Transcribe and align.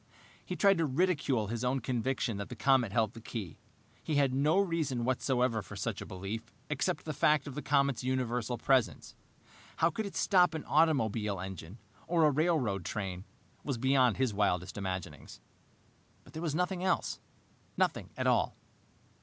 He 0.43 0.55
tried 0.55 0.79
to 0.79 0.87
ridicule 0.87 1.45
his 1.45 1.63
own 1.63 1.79
conviction 1.79 2.37
that 2.37 2.49
the 2.49 2.55
comet 2.55 2.91
held 2.91 3.13
the 3.13 3.21
key. 3.21 3.59
He 4.03 4.15
had 4.15 4.33
no 4.33 4.57
reason 4.59 5.05
whatever 5.05 5.61
for 5.61 5.75
such 5.75 6.01
a 6.01 6.07
belief, 6.07 6.51
except 6.71 7.05
the 7.05 7.13
fact 7.13 7.45
of 7.45 7.53
the 7.53 7.61
comet's 7.61 8.03
universal 8.03 8.57
presence. 8.57 9.15
How 9.77 9.89
it 9.89 9.93
could 9.93 10.15
stop 10.15 10.55
an 10.55 10.65
automobile 10.65 11.39
engine 11.39 11.77
or 12.07 12.25
a 12.25 12.31
railroad 12.31 12.83
train 12.83 13.25
was 13.63 13.77
beyond 13.77 14.17
his 14.17 14.33
wildest 14.33 14.75
imaginings. 14.75 15.39
But 16.23 16.33
there 16.33 16.41
was 16.41 16.55
nothing 16.55 16.83
else. 16.83 17.19
Nothing 17.77 18.09
at 18.17 18.25
all. 18.25 18.55